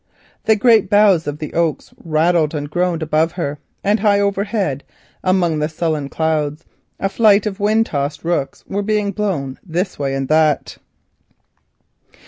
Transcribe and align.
The 0.45 0.55
great 0.55 0.89
boughs 0.89 1.27
of 1.27 1.37
the 1.37 1.53
oaks 1.53 1.93
rattled 2.03 2.55
and 2.55 2.67
groaned 2.71 3.03
above 3.03 3.33
her, 3.33 3.59
and 3.83 3.99
high 3.99 4.19
overhead, 4.19 4.83
among 5.23 5.59
the 5.59 5.69
sullen 5.69 6.09
clouds, 6.09 6.65
a 6.99 7.07
flight 7.07 7.45
of 7.45 7.59
rooks 7.59 8.65
were 8.65 8.81
being 8.81 9.11
blown 9.11 9.59
this 9.63 9.99
way 9.99 10.15
and 10.15 10.27
that. 10.27 10.79